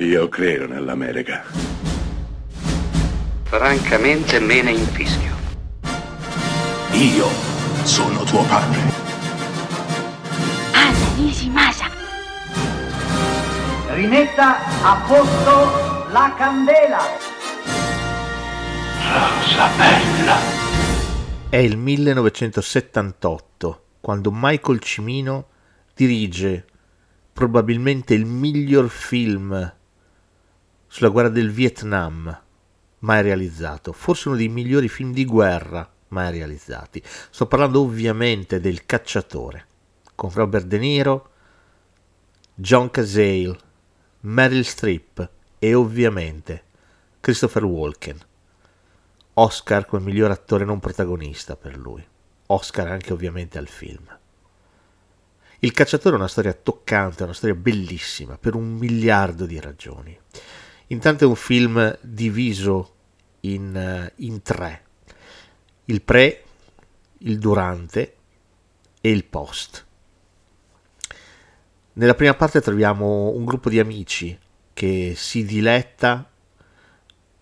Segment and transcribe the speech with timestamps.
[0.00, 1.42] Io credo nell'America.
[3.42, 5.34] Francamente me ne infischio.
[6.92, 7.26] Io
[7.82, 8.78] sono tuo padre.
[10.70, 11.90] Anna Nishimasa.
[13.88, 17.00] Rimetta a posto la candela.
[19.02, 20.36] Rosa bella.
[21.48, 25.48] È il 1978 quando Michael Cimino
[25.92, 26.66] dirige
[27.32, 29.74] probabilmente il miglior film
[30.88, 32.42] sulla guerra del Vietnam
[33.00, 37.02] mai realizzato, forse uno dei migliori film di guerra mai realizzati.
[37.04, 39.66] Sto parlando ovviamente del Cacciatore,
[40.14, 41.30] con Robert De Niro,
[42.54, 43.56] John Cazale,
[44.20, 46.64] Meryl Streep e ovviamente
[47.20, 48.18] Christopher Walken.
[49.34, 52.04] Oscar come miglior attore non protagonista per lui.
[52.46, 54.18] Oscar anche ovviamente al film.
[55.60, 60.18] Il cacciatore è una storia toccante, una storia bellissima per un miliardo di ragioni.
[60.88, 62.94] Intanto è un film diviso
[63.40, 64.84] in, eh, in tre.
[65.86, 66.44] Il pre,
[67.18, 68.16] il durante
[69.00, 69.86] e il post.
[71.94, 74.38] Nella prima parte troviamo un gruppo di amici
[74.72, 76.30] che si diletta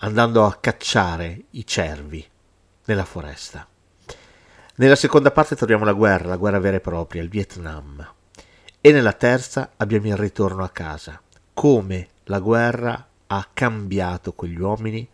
[0.00, 2.24] andando a cacciare i cervi
[2.84, 3.66] nella foresta.
[4.76, 8.14] Nella seconda parte troviamo la guerra, la guerra vera e propria, il Vietnam.
[8.80, 11.20] E nella terza abbiamo il ritorno a casa,
[11.54, 13.06] come la guerra
[13.36, 15.08] ha cambiato quegli uomini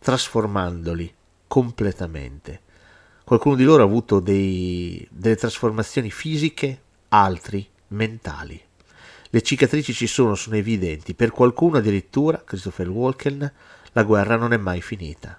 [0.00, 1.12] trasformandoli
[1.46, 2.60] completamente.
[3.22, 8.60] Qualcuno di loro ha avuto dei, delle trasformazioni fisiche, altri mentali.
[9.28, 11.14] Le cicatrici ci sono, sono evidenti.
[11.14, 13.52] Per qualcuno addirittura, Christopher Walken,
[13.92, 15.38] la guerra non è mai finita.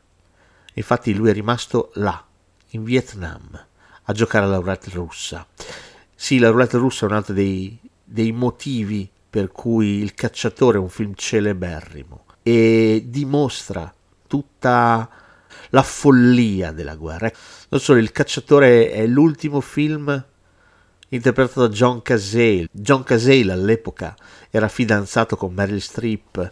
[0.73, 2.23] Infatti lui è rimasto là,
[2.69, 3.65] in Vietnam,
[4.03, 5.47] a giocare alla roulette russa.
[6.13, 10.79] Sì, la roulette russa è un altro dei, dei motivi per cui Il cacciatore è
[10.79, 13.93] un film celeberrimo e dimostra
[14.27, 15.09] tutta
[15.71, 17.29] la follia della guerra.
[17.67, 20.25] Non solo, Il cacciatore è l'ultimo film
[21.09, 22.69] interpretato da John Cazale.
[22.71, 24.15] John Cazale all'epoca
[24.49, 26.51] era fidanzato con Meryl Streep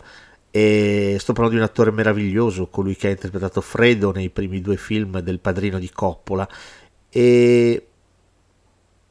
[0.52, 4.76] e sto parlando di un attore meraviglioso, colui che ha interpretato Fredo nei primi due
[4.76, 6.46] film del padrino di Coppola
[7.08, 7.88] e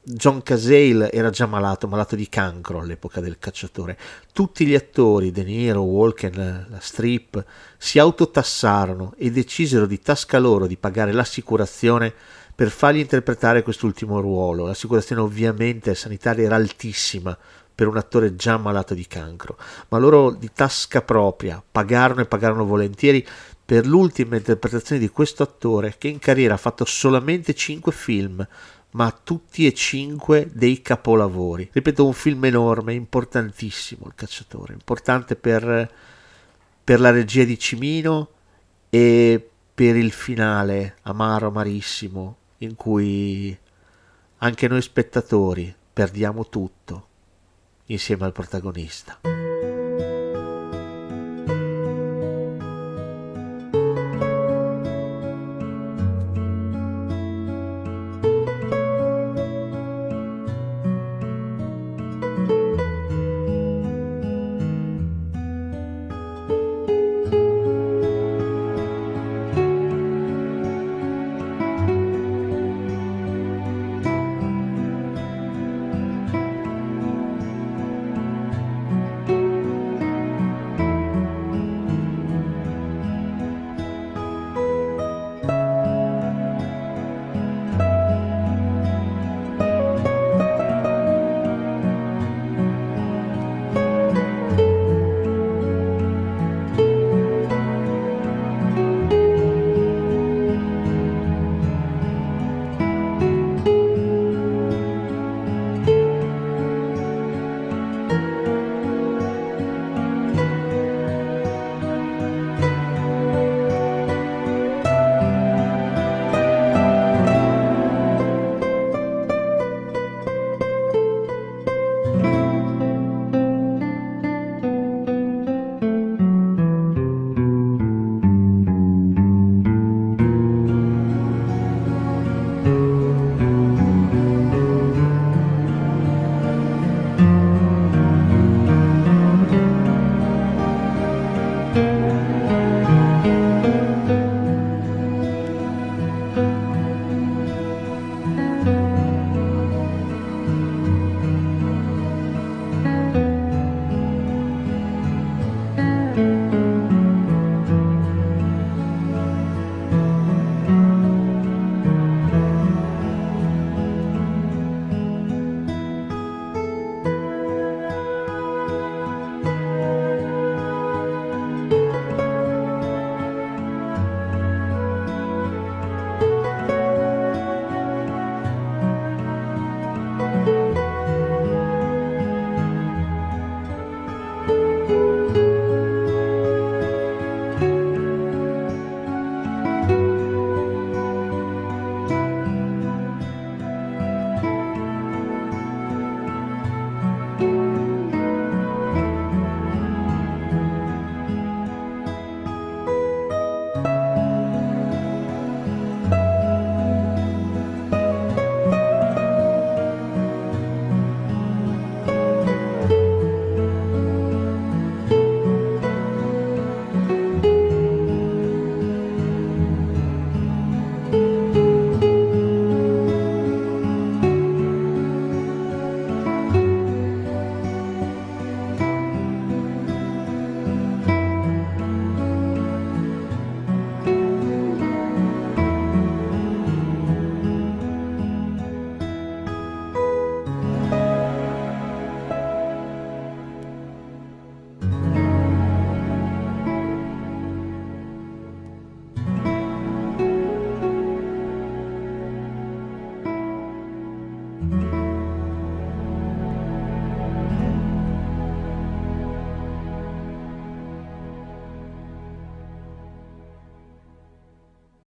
[0.04, 3.96] John Cazale era già malato, malato di cancro all'epoca del cacciatore.
[4.32, 7.44] Tutti gli attori, De Niro, Walken, la Strip,
[7.78, 12.12] si autotassarono e decisero di tasca loro di pagare l'assicurazione
[12.52, 14.66] per fargli interpretare quest'ultimo ruolo.
[14.66, 17.38] L'assicurazione ovviamente sanitaria era altissima
[17.72, 19.56] per un attore già malato di cancro,
[19.88, 23.24] ma loro di tasca propria pagarono e pagarono volentieri
[23.64, 28.46] per l'ultima interpretazione di questo attore che in carriera ha fatto solamente 5 film
[28.92, 31.68] ma tutti e cinque dei capolavori.
[31.72, 35.90] Ripeto, un film enorme, importantissimo il cacciatore, importante per,
[36.82, 38.28] per la regia di Cimino
[38.90, 43.56] e per il finale amaro, amarissimo, in cui
[44.38, 47.08] anche noi spettatori perdiamo tutto
[47.86, 49.31] insieme al protagonista.